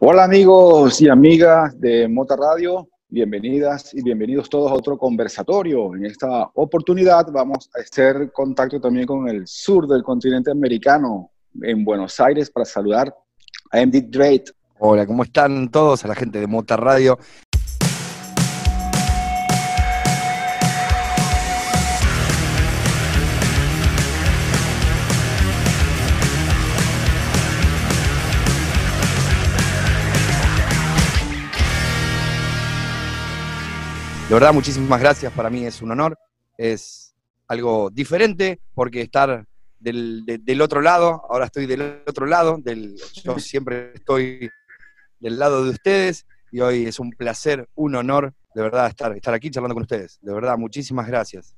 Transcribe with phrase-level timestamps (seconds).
[0.00, 5.94] Hola amigos y amigas de Mota Radio, bienvenidas y bienvenidos todos a otro conversatorio.
[5.94, 11.30] En esta oportunidad vamos a hacer contacto también con el sur del continente americano,
[11.60, 13.14] en Buenos Aires, para saludar
[13.70, 14.44] a MD Drake.
[14.78, 16.04] Hola, ¿cómo están todos?
[16.04, 17.18] A la gente de Mota Radio.
[34.32, 35.30] De verdad, muchísimas gracias.
[35.34, 36.16] Para mí es un honor.
[36.56, 37.14] Es
[37.48, 39.44] algo diferente porque estar
[39.78, 44.48] del, otro lado, ahora estoy del otro lado, del, yo siempre estoy
[45.20, 49.34] del lado de ustedes y hoy es un placer, un honor, de verdad, estar, estar
[49.34, 50.18] aquí charlando con ustedes.
[50.22, 51.54] De verdad, muchísimas gracias.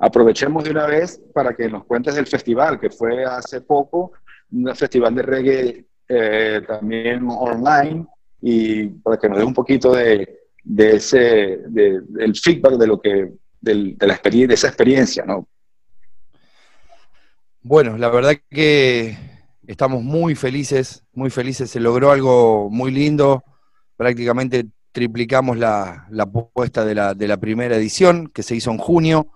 [0.00, 4.10] Aprovechemos de una vez para que nos cuentes del festival, que fue hace poco,
[4.50, 8.08] un festival de reggae eh, también online,
[8.40, 13.32] y para que nos dé un poquito de, de ese, del feedback de lo que,
[13.60, 15.48] de, la experiencia, de esa experiencia, ¿no?
[17.62, 19.16] Bueno, la verdad que
[19.66, 21.70] estamos muy felices, muy felices.
[21.70, 23.44] Se logró algo muy lindo.
[23.96, 29.28] Prácticamente triplicamos la, la de la, de la primera edición, que se hizo en junio,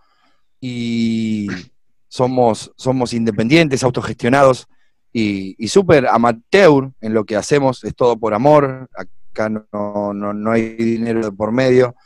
[0.61, 1.49] y
[2.09, 4.67] somos, somos independientes, autogestionados
[5.13, 7.85] y, y súper amateur en lo que hacemos.
[7.85, 8.89] Es todo por amor
[9.33, 11.97] acá no, no, hay dinero por medio,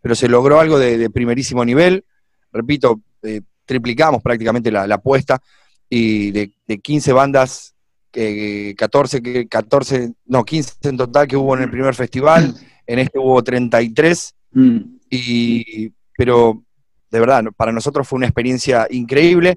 [0.00, 2.04] pero se logró algo de, primerísimo nivel.
[2.52, 5.40] Repito, eh, triplicamos prácticamente la, apuesta
[5.88, 7.74] y de, 15 bandas,
[8.10, 12.54] que 14, 14, no, 15 en total que hubo en el primer festival,
[12.86, 14.78] en este hubo 33, mm.
[15.10, 16.62] y, pero
[17.10, 19.56] de verdad, para nosotros fue una experiencia increíble,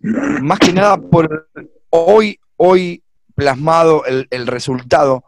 [0.00, 1.48] más que nada por
[1.90, 3.02] hoy, hoy
[3.34, 5.24] plasmado el, el resultado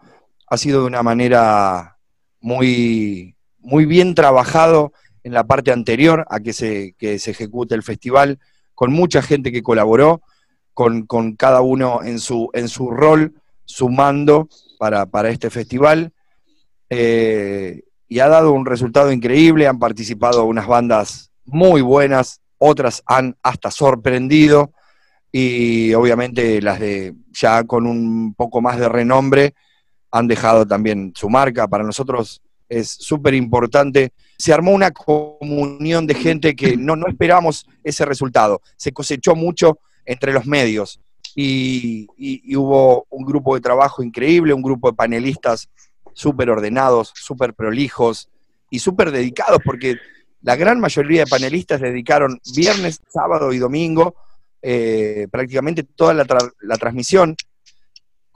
[0.47, 1.99] ha sido de una manera
[2.41, 4.93] muy, muy bien trabajado
[5.25, 8.39] en la parte anterior a que se, que se ejecute el festival,
[8.75, 10.23] con mucha gente que colaboró,
[10.73, 13.35] con, cada uno en su, en su rol,
[13.65, 14.49] sumando
[14.79, 16.13] para, este festival.
[16.91, 23.37] Eh, y ha dado un resultado increíble, han participado unas bandas muy buenas, otras han
[23.43, 24.73] hasta sorprendido,
[25.33, 29.55] y obviamente las de ya con un poco más de renombre,
[30.17, 31.69] han dejado también su marca.
[31.69, 34.13] Para nosotros es súper importante.
[34.39, 38.61] Se armó una comunión de gente que no, no esperábamos ese resultado.
[38.77, 41.01] Se cosechó mucho entre los medios
[41.35, 42.07] y,
[42.57, 45.69] hubo un grupo de trabajo increíble, un grupo de panelistas
[46.15, 48.31] súper ordenados, súper prolijos
[48.71, 49.97] y súper dedicados, porque
[50.41, 54.15] la gran mayoría de panelistas dedicaron viernes, sábado y domingo
[54.63, 56.27] eh, prácticamente toda la,
[56.63, 57.37] la transmisión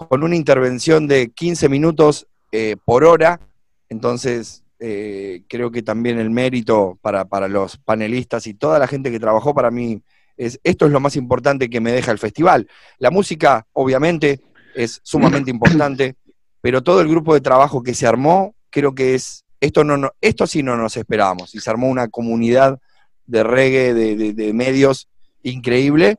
[0.08, 3.40] con una intervención de 15 minutos eh, por hora.
[3.88, 9.20] Entonces, eh, creo que también el mérito para, los panelistas y toda la gente que
[9.20, 10.02] trabajó para mí,
[10.36, 12.68] es, esto es lo más importante que me deja el festival.
[12.98, 14.40] La música, obviamente,
[14.74, 16.16] es sumamente importante,
[16.60, 20.46] pero todo el grupo de trabajo que se armó, creo que es, esto, no, esto
[20.46, 22.78] sí no nos esperábamos, y se armó una comunidad
[23.26, 25.08] de reggae, de, medios
[25.42, 26.16] increíble,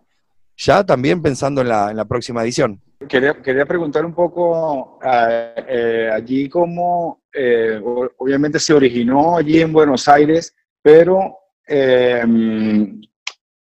[0.55, 2.79] ya también pensando en la próxima edición.
[3.07, 7.81] Quería, quería preguntar un poco eh, allí cómo, eh,
[8.17, 13.01] obviamente se originó allí en Buenos Aires, pero em,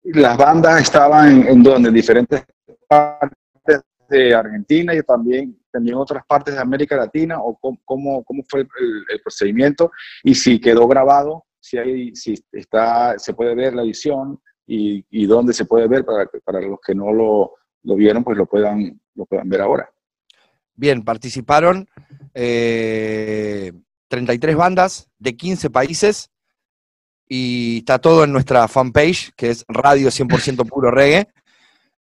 [0.05, 2.45] las bandas estaban en, donde, en diferentes
[2.87, 8.61] partes de Argentina y también, también otras partes de América Latina, o cómo, cómo fue
[8.61, 9.91] el, procedimiento
[10.23, 15.27] y si quedó grabado, si, hay, si está, se puede ver la edición y, y
[15.27, 19.01] dónde se puede ver para, para los que no lo, lo vieron, pues lo puedan
[19.15, 19.91] lo puedan ver ahora.
[20.75, 21.89] Bien, participaron
[22.33, 22.35] 33
[24.15, 26.31] eh, bandas de 15 países
[27.29, 31.29] y está todo en nuestra fanpage, que es Radio 100% Puro Reggae.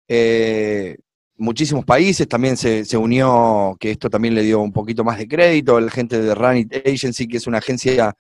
[0.09, 0.97] Eh,
[1.37, 5.80] muchísimos países, también se, unió, que esto también le dio un poquito más de crédito,
[5.80, 8.15] la gente de Run Agency, que es una agencia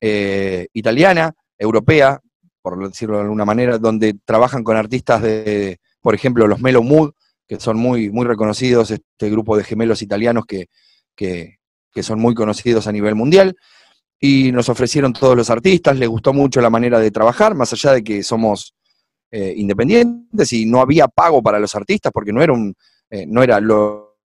[0.00, 2.20] eh, italiana, europea,
[2.62, 7.12] por decirlo de alguna manera, donde trabajan con artistas de, por ejemplo, los Melo Mood,
[7.46, 10.68] que son muy, muy reconocidos, este grupo de gemelos italianos que,
[12.02, 13.56] son muy conocidos a nivel mundial.
[14.22, 17.92] Y nos ofrecieron todos los artistas, les gustó mucho la manera de trabajar, más allá
[17.92, 18.74] de que somos
[19.30, 22.74] eh, independientes y no había pago para los artistas, porque no era, un,
[23.10, 24.18] eh, no era lo,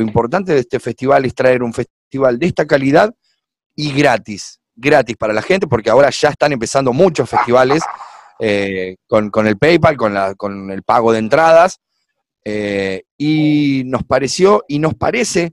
[0.00, 3.12] importante de este festival es traer un festival de esta calidad
[3.74, 7.82] y gratis, gratis para la gente, porque ahora ya están empezando muchos festivales
[8.40, 11.80] eh, con, el PayPal, con, el pago de entradas,
[12.44, 15.52] eh, y nos pareció y nos parece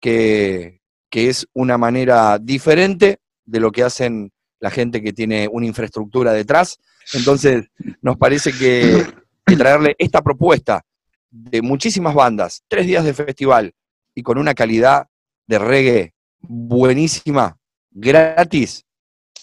[0.00, 0.80] que
[1.12, 6.78] es una manera diferente de lo que hacen la gente que tiene una infraestructura detrás.
[7.12, 7.66] Entonces,
[8.00, 9.04] nos parece que,
[9.58, 10.82] traerle esta propuesta
[11.30, 13.72] de muchísimas bandas, tres días de festival
[14.14, 15.06] y con una calidad
[15.46, 17.56] de reggae buenísima,
[17.90, 18.84] gratis,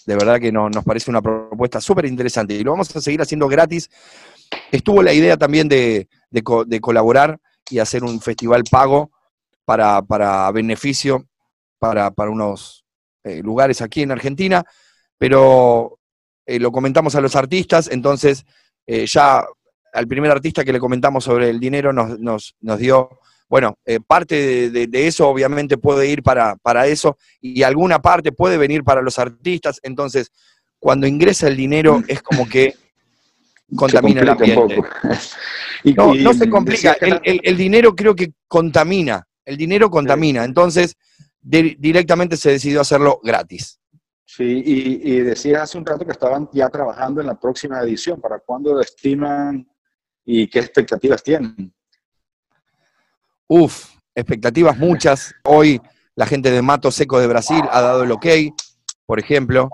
[0.06, 3.20] de verdad que no, nos parece una propuesta súper interesante y lo vamos a seguir
[3.22, 3.90] haciendo gratis.
[4.70, 6.08] Estuvo la idea también de,
[6.80, 7.38] colaborar
[7.70, 9.10] y hacer un festival pago
[9.64, 11.26] para, beneficio
[11.78, 12.84] para, para unos
[13.24, 14.64] eh, lugares aquí en Argentina
[15.22, 16.00] pero
[16.46, 18.44] eh, lo comentamos a los artistas, entonces
[18.88, 19.46] eh, ya
[19.92, 23.20] al primer artista que le comentamos sobre el dinero nos, nos, dio,
[23.52, 28.56] bueno, eh, parte de, eso obviamente puede ir para, para eso y alguna parte puede
[28.56, 30.32] venir para los artistas, entonces
[30.78, 32.74] cuando ingresa el dinero es como que
[33.76, 34.82] contamina el ambiente.
[35.94, 40.96] no, no se complica, el, dinero creo que contamina, el dinero contamina, entonces
[41.42, 43.78] directamente se decidió hacerlo gratis.
[44.24, 48.18] Sí, y, y decías hace un rato que estaban ya trabajando en la próxima edición.
[48.18, 49.68] ¿Para cuándo estiman
[50.24, 51.70] y qué expectativas tienen?
[53.48, 55.34] Uf, expectativas muchas.
[55.44, 55.80] Hoy
[56.14, 58.26] la gente de Mato Seco de Brasil ha dado el ok,
[59.06, 59.70] por ejemplo.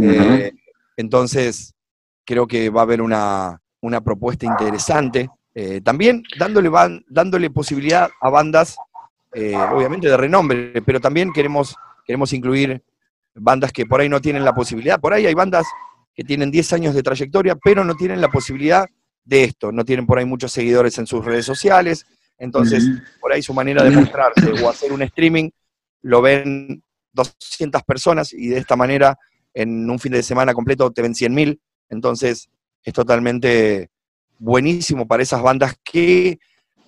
[0.00, 0.52] Eh,
[0.96, 1.74] entonces,
[2.24, 3.60] creo que va a haber una,
[4.04, 5.30] propuesta interesante.
[5.54, 6.70] Eh, también dándole,
[7.08, 8.76] dándole posibilidad a bandas,
[9.32, 12.82] eh, obviamente de renombre, pero también queremos, queremos incluir
[13.34, 15.00] bandas que por ahí no tienen la posibilidad.
[15.00, 15.66] Por ahí hay bandas
[16.14, 18.86] que tienen 10 años de trayectoria, pero no tienen la posibilidad
[19.24, 19.70] de esto.
[19.72, 22.06] No tienen por ahí muchos seguidores en sus redes sociales.
[22.38, 22.84] Entonces,
[23.20, 25.50] por ahí su manera de mostrarse o hacer un streaming
[26.02, 26.82] lo ven
[27.12, 29.18] 200 personas y de esta manera
[29.54, 31.58] en un fin de semana completo te ven 100.000.
[31.90, 32.48] Entonces,
[32.84, 33.90] es totalmente
[34.38, 36.38] buenísimo para esas bandas que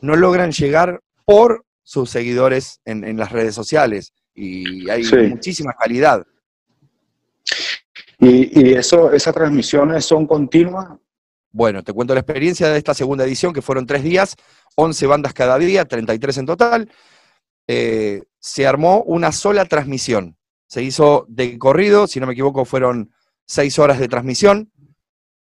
[0.00, 4.12] no logran llegar por sus seguidores en, las redes sociales.
[4.34, 6.24] Y hay muchísima calidad.
[8.18, 10.90] ¿Y, eso, esas transmisiones son continuas?
[11.52, 14.36] Bueno, te cuento la experiencia de esta segunda edición, que fueron tres días,
[14.76, 16.92] 11 bandas cada día, 33 en total.
[17.66, 20.36] Eh, se armó una sola transmisión.
[20.66, 23.12] Se hizo de corrido, si no me equivoco, fueron
[23.46, 24.70] seis horas de transmisión,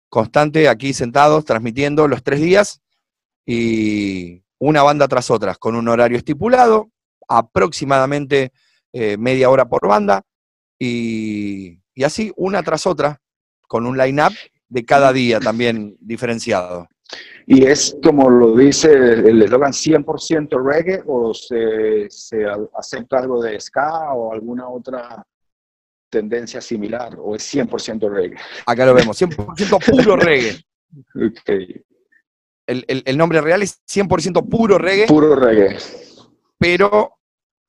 [0.08, 2.80] constante aquí sentados, transmitiendo los tres días,
[3.44, 6.90] y una banda tras otra, con un horario estipulado,
[7.28, 8.52] aproximadamente
[8.92, 10.22] eh, media hora por banda,
[10.78, 13.22] y y así una tras otra,
[13.62, 14.32] con un line-up
[14.68, 16.88] de cada día también diferenciado.
[17.46, 22.44] ¿Y es como lo dice el eslogan 100% reggae o se, se,
[22.76, 25.24] acepta algo de ska o alguna otra
[26.10, 28.36] tendencia similar o es 100% reggae?
[28.66, 30.60] Acá lo vemos, 100% puro reggae.
[31.14, 31.82] Okay.
[32.64, 35.06] El, el, el, nombre real es 100% puro reggae.
[35.06, 35.76] Puro reggae.
[36.58, 37.18] Pero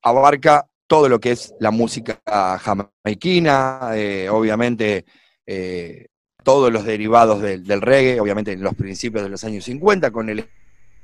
[0.01, 5.05] abarca todo lo que es la música jamaiquina, eh, obviamente
[5.45, 6.07] eh,
[6.47, 10.47] todos los derivados del, reggae, obviamente en los principios de los años 50 con el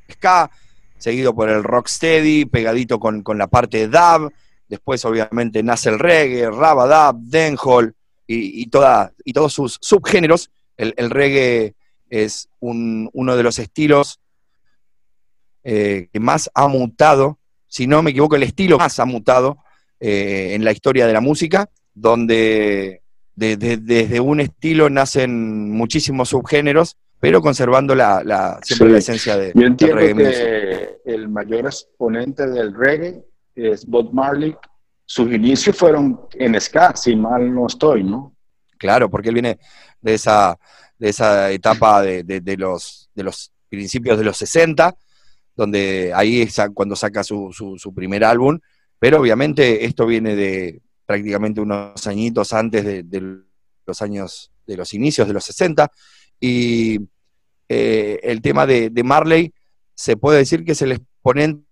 [0.09, 0.49] ska,
[0.97, 4.31] seguido por el rocksteady, pegadito con, la parte dub,
[4.69, 7.93] después obviamente nace el reggae, rabadab, dancehall
[8.25, 8.69] y, y,
[9.25, 10.49] y todos sus subgéneros.
[10.77, 11.75] El, reggae
[12.09, 14.21] es uno de los estilos
[15.65, 17.37] eh, que más ha mutado,
[17.67, 19.57] si no me equivoco, el estilo más ha mutado
[19.99, 23.02] eh, en la historia de la música, donde
[23.35, 29.97] desde un estilo nacen muchísimos subgéneros, pero conservando la, siempre la esencia de, Yo entiendo
[29.97, 33.23] que el mayor exponente del reggae
[33.55, 34.55] es Bob Marley.
[35.05, 38.35] Sus inicios fueron en ska, si mal no estoy, ¿no?
[38.77, 39.57] Claro, porque él viene
[40.01, 40.57] de esa,
[40.97, 44.93] de esa etapa de, los, de los principios de los 60,
[45.55, 48.59] donde ahí es cuando saca su, su primer álbum,
[48.99, 53.41] pero obviamente esto viene de prácticamente unos añitos antes de,
[53.85, 55.91] los años, de los inicios de los 60.
[56.39, 56.99] Y
[57.69, 59.53] eh, el tema de, Marley
[59.95, 61.63] se puede decir que es el exponente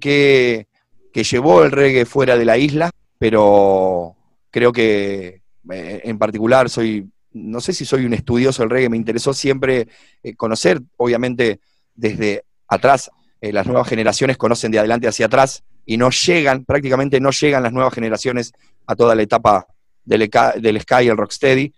[0.00, 0.66] que,
[1.12, 4.16] llevó el reggae fuera de la isla, pero
[4.50, 8.96] creo que eh, en particular soy, no sé si soy un estudioso del reggae, me
[8.96, 9.88] interesó siempre
[10.22, 11.60] eh, conocer, obviamente
[11.94, 13.10] desde atrás,
[13.40, 17.72] las nuevas generaciones conocen de adelante hacia atrás y no llegan, prácticamente no llegan las
[17.72, 18.52] nuevas generaciones
[18.86, 19.66] a toda la etapa
[20.04, 21.72] del, del Sky y el Rocksteady,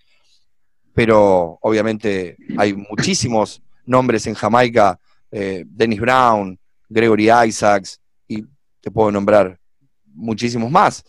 [0.94, 4.98] pero obviamente hay muchísimos nombres en Jamaica,
[5.30, 6.58] eh, Dennis Brown,
[6.88, 8.44] Gregory Isaacs, y
[8.80, 9.58] te puedo nombrar
[10.14, 11.04] muchísimos más.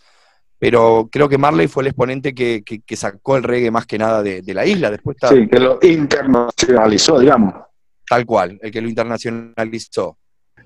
[0.59, 2.63] Pero creo que Marley fue el exponente que,
[2.95, 4.89] sacó el reggae más que nada de, la isla.
[4.89, 7.53] Después Sí, que lo internacionalizó, digamos.
[8.09, 10.17] Tal cual, el que lo internacionalizó.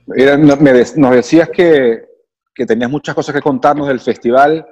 [0.07, 2.10] nos decías que
[2.53, 4.65] que tenías muchas cosas que contarnos del festival.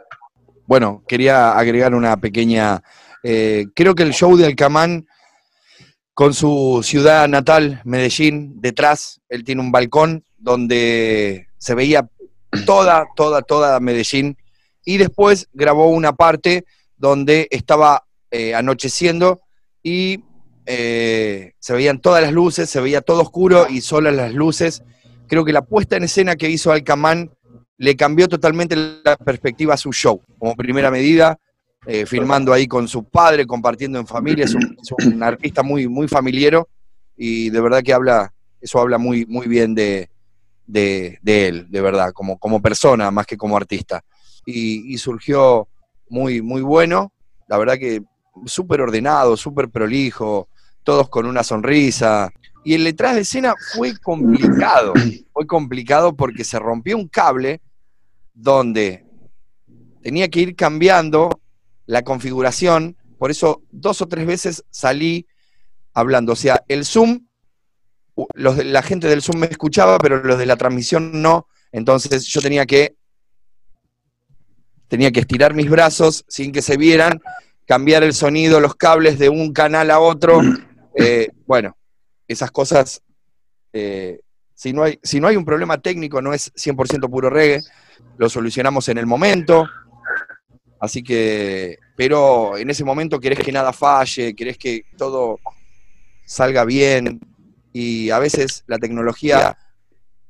[0.65, 2.81] Bueno, quería agregar una pequeña...
[3.23, 5.07] Eh, creo que el show de Alcamán,
[6.13, 12.09] con su ciudad natal, Medellín, detrás, él tiene un balcón donde se veía
[12.65, 14.37] toda, toda, toda Medellín.
[14.85, 16.65] Y después grabó una parte
[16.97, 19.41] donde estaba eh, anocheciendo
[19.81, 20.23] y
[20.65, 24.83] eh, se veían todas las luces, se veía todo oscuro y solo las luces.
[25.27, 27.31] Creo que la puesta en escena que hizo Alcamán
[27.79, 31.39] le cambió totalmente la perspectiva a su show, como primera medida,
[31.85, 36.67] eh, filmando ahí con su padre, compartiendo en familia, es un, artista muy, muy familiero
[37.15, 40.09] y de verdad que habla, eso habla muy, muy bien de,
[40.67, 44.03] él, de verdad, como, como persona más que como artista.
[44.45, 45.69] Y, y surgió
[46.09, 47.13] muy, muy bueno,
[47.47, 48.03] la verdad que
[48.45, 50.49] súper ordenado, súper prolijo,
[50.83, 52.29] todos con una sonrisa.
[52.65, 54.91] Y el detrás de escena fue complicado,
[55.31, 57.61] fue complicado porque se rompió un cable
[58.41, 59.05] donde
[60.01, 61.41] tenía que ir cambiando
[61.85, 65.27] la configuración, por eso dos o tres veces salí
[65.93, 66.33] hablando.
[66.33, 67.27] O sea, el Zoom,
[68.33, 71.47] los de, la gente del Zoom me escuchaba, pero los de la transmisión no.
[71.71, 72.95] Entonces yo tenía que
[74.87, 77.21] tenía que estirar mis brazos sin que se vieran,
[77.65, 80.41] cambiar el sonido, los cables de un canal a otro.
[81.01, 81.77] Eh, bueno,
[82.27, 83.01] esas cosas,
[83.71, 84.19] eh,
[84.59, 87.61] si, no hay, si no hay un problema técnico, no es 100% puro reggae,
[88.17, 89.65] lo solucionamos en el momento.
[90.81, 95.39] Así que, pero en ese momento querés que nada falle, querés que todo
[96.25, 97.21] salga bien
[97.71, 99.57] y a veces la tecnología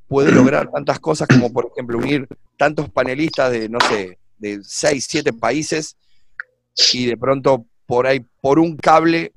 [0.08, 5.08] puede lograr tantas cosas como por ejemplo unir tantos panelistas de, no sé, de 6,
[5.10, 5.98] 7 países
[6.94, 9.34] y de pronto por ahí, por un cable,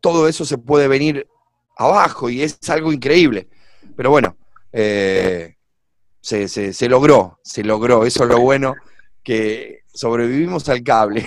[0.00, 1.28] todo eso se puede venir
[1.76, 3.46] abajo y es algo increíble.
[3.96, 4.36] Pero bueno,
[4.72, 5.54] eh,
[6.20, 8.74] se, se, logró, se logró, eso es lo bueno,
[9.22, 11.26] que sobrevivimos al cable.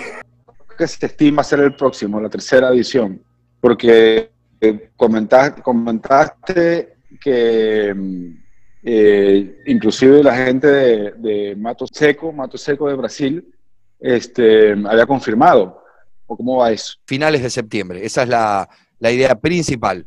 [0.76, 3.22] ¿Qué se estima ser el próximo, la tercera edición?
[3.60, 8.34] Porque eh, comentaste, comentaste que mm,
[8.82, 13.54] eh, inclusive la gente de, Mato Seco, Mato Seco de Brasil,
[13.98, 15.82] este, había confirmado.
[16.26, 16.94] ¿O cómo va eso?
[17.06, 18.68] Finales de septiembre, esa es la,
[19.00, 20.06] idea principal.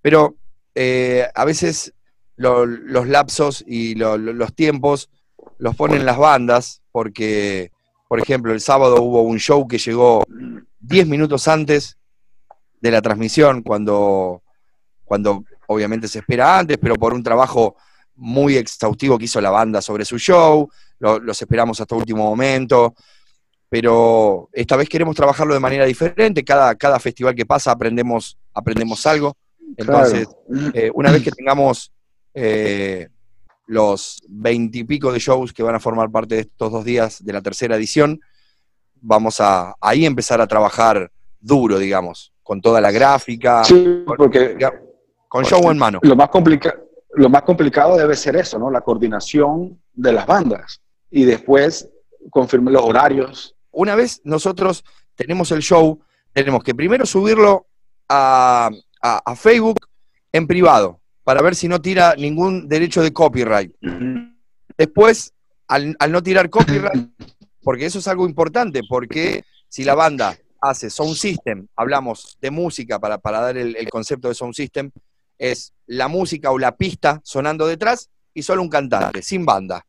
[0.00, 0.36] Pero
[0.74, 1.94] eh, a veces
[2.36, 5.10] los lapsos y los tiempos
[5.58, 7.70] los ponen las bandas, porque,
[8.08, 10.24] por ejemplo, el sábado hubo un show que llegó
[10.80, 11.98] 10 minutos antes
[12.80, 14.42] de la transmisión, cuando,
[15.04, 17.76] cuando obviamente se espera antes, pero por un trabajo
[18.16, 22.94] muy exhaustivo que hizo la banda sobre su show, los esperamos hasta último momento,
[23.68, 29.04] pero esta vez queremos trabajarlo de manera diferente, cada, cada festival que pasa aprendemos, aprendemos
[29.06, 29.36] algo,
[29.76, 30.28] entonces
[30.74, 31.92] eh, una vez que tengamos
[32.34, 33.08] eh,
[33.66, 37.42] los veintipico de shows que van a formar parte de estos dos días de la
[37.42, 38.20] tercera edición,
[39.00, 43.62] vamos a ahí empezar a trabajar duro, digamos, con toda la gráfica,
[44.16, 44.56] porque,
[45.28, 46.00] con show en mano.
[46.02, 48.70] Lo más complicado lo más complicado debe ser eso, ¿no?
[48.70, 51.88] La coordinación de las bandas y después
[52.30, 53.56] confirmar los horarios.
[53.70, 54.84] Una vez nosotros
[55.14, 56.00] tenemos el show,
[56.32, 57.66] tenemos que primero subirlo
[58.08, 58.70] a,
[59.36, 59.80] Facebook
[60.32, 63.72] en privado para ver si no tira ningún derecho de copyright.
[64.76, 65.32] Después,
[65.68, 67.10] al, no tirar copyright,
[67.62, 72.98] porque eso es algo importante, porque si la banda hace sound system, hablamos de música
[72.98, 74.90] para, para dar el, concepto de sound system,
[75.38, 79.86] es la música o la pista sonando detrás y solo un cantante, sin banda.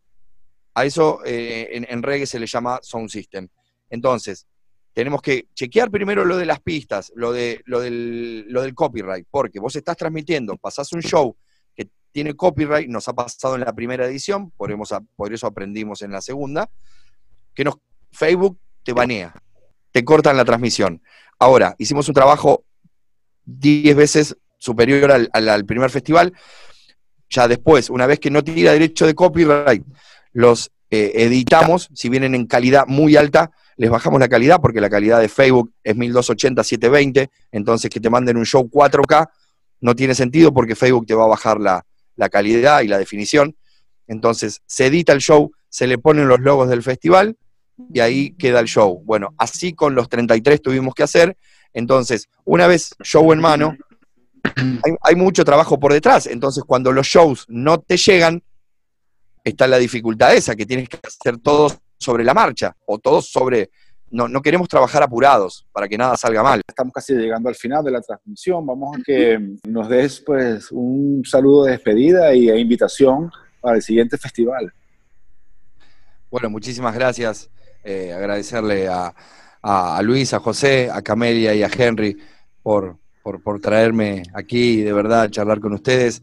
[0.73, 3.47] A eso eh, en, reggae se le llama sound system.
[3.89, 4.47] Entonces,
[4.93, 9.75] tenemos que chequear primero lo de las pistas, lo, de, lo, del, copyright, porque vos
[9.75, 11.35] estás transmitiendo, pasás un show
[11.75, 14.73] que tiene copyright, nos ha pasado en la primera edición, por,
[15.15, 16.69] por eso aprendimos en la segunda,
[17.53, 17.75] que nos,
[18.11, 19.33] Facebook te banea,
[19.91, 21.01] te cortan la transmisión.
[21.39, 22.65] Ahora, hicimos un trabajo
[23.45, 26.33] 10 veces superior al, primer festival.
[27.29, 29.83] Ya después, una vez que no tira derecho de copyright,
[30.33, 34.89] los eh, editamos, si vienen en calidad muy alta, les bajamos la calidad porque la
[34.89, 39.29] calidad de Facebook es 1280 720, entonces que te manden un show 4K
[39.79, 43.55] no tiene sentido porque Facebook te va a bajar la, la calidad y la definición.
[44.07, 47.37] Entonces se edita el show, se le ponen los logos del festival
[47.93, 49.01] y ahí queda el show.
[49.03, 51.35] Bueno, así con los 33 tuvimos que hacer.
[51.73, 53.75] Entonces, una vez show en mano,
[55.01, 56.27] hay, mucho trabajo por detrás.
[56.27, 58.43] Entonces, cuando los shows no te llegan,
[59.43, 63.69] está la dificultad esa, que tienes que hacer todo sobre la marcha o todo sobre...
[64.09, 66.61] No, no queremos trabajar apurados para que nada salga mal.
[66.67, 68.65] Estamos casi llegando al final de la transmisión.
[68.65, 73.31] Vamos a que nos des pues un saludo de despedida y invitación
[73.61, 74.73] para el siguiente festival.
[76.29, 77.49] Bueno, muchísimas gracias.
[77.83, 79.13] Eh, agradecerle a,
[80.01, 82.17] Luis, a José, a Camelia y a Henry
[82.63, 86.21] por, por, traerme aquí de verdad a charlar con ustedes.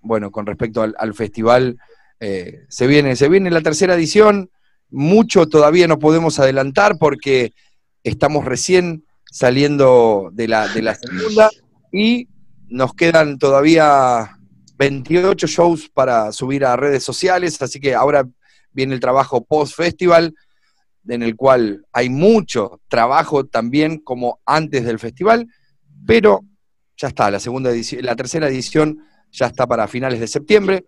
[0.00, 1.78] Bueno, con respecto al, festival,
[2.20, 4.50] eh, se, viene, se viene la tercera edición.
[4.90, 7.52] Mucho todavía no podemos adelantar porque
[8.02, 11.50] estamos recién saliendo de la, de la segunda
[11.92, 12.28] y
[12.68, 14.38] nos quedan todavía
[14.78, 18.26] 28 shows para subir a redes sociales, así que ahora
[18.72, 20.34] viene el trabajo post-festival,
[21.08, 25.48] en el cual hay mucho trabajo también como antes del festival,
[26.06, 26.44] pero
[26.96, 28.98] ya está, la segunda edición, la tercera edición
[29.32, 30.86] ya está para finales de septiembre,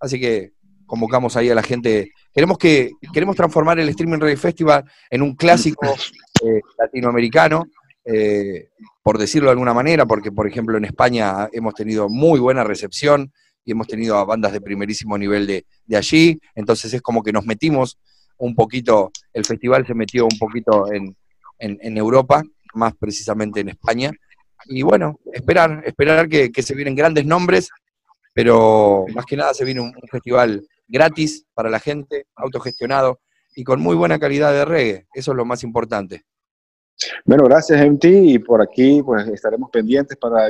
[0.00, 0.52] así que
[0.88, 2.10] convocamos ahí a la gente.
[2.34, 5.86] Queremos que queremos transformar el Streaming Reggae Festival en un clásico
[6.44, 7.66] eh, latinoamericano,
[8.04, 8.70] eh,
[9.02, 13.30] por decirlo de alguna manera, porque por ejemplo en España hemos tenido muy buena recepción
[13.68, 17.44] y hemos tenido a bandas de primerísimo nivel de, allí, entonces es como que nos
[17.44, 17.98] metimos
[18.38, 21.14] un poquito, el festival se metió un poquito en,
[21.98, 22.42] Europa,
[22.72, 24.10] más precisamente en España,
[24.66, 27.68] y bueno, esperar, esperar que, se vienen grandes nombres,
[28.32, 33.20] pero más que nada se viene un, festival gratis para la gente, autogestionado
[33.54, 36.24] y con muy buena calidad de reggae, eso es lo más importante.
[37.24, 40.48] Bueno, gracias MT y por aquí pues estaremos pendientes para,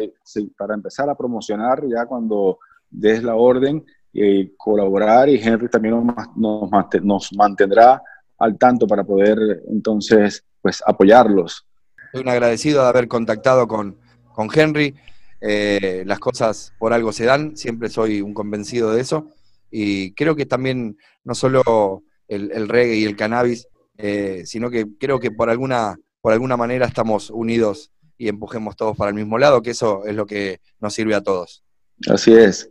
[0.56, 6.70] para empezar a promocionar ya cuando des la orden y colaborar y Henry también nos,
[7.02, 8.02] nos, mantendrá
[8.38, 11.66] al tanto para poder entonces pues apoyarlos.
[12.12, 13.98] Soy un agradecido de haber contactado con,
[14.32, 14.94] con Henry.
[15.40, 19.28] Eh, las cosas por algo se dan, siempre soy un convencido de eso.
[19.70, 25.18] Y creo que también no solo el, reggae y el cannabis, eh, sino que creo
[25.18, 29.62] que por alguna, por alguna manera estamos unidos y empujemos todos para el mismo lado,
[29.62, 31.64] que eso es lo que nos sirve a todos.
[32.08, 32.70] Así es.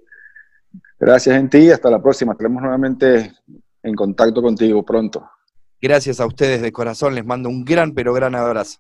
[1.00, 2.34] Gracias en ti, hasta la próxima.
[2.34, 3.34] Estaremos nuevamente
[3.84, 5.30] en contacto contigo pronto.
[5.80, 8.80] Gracias a ustedes de corazón, les mando un gran, pero gran abrazo.